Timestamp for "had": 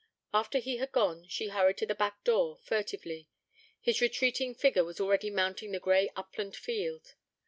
0.77-0.91